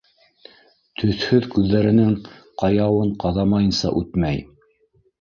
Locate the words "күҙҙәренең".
1.57-2.17